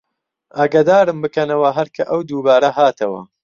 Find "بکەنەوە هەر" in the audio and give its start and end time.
1.23-1.87